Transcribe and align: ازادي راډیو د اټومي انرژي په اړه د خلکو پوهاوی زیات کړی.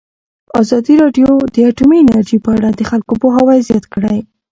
ازادي 0.61 0.93
راډیو 1.03 1.29
د 1.53 1.55
اټومي 1.69 1.97
انرژي 2.01 2.37
په 2.45 2.49
اړه 2.57 2.69
د 2.73 2.81
خلکو 2.89 3.13
پوهاوی 3.21 3.65
زیات 3.67 3.85
کړی. 3.93 4.17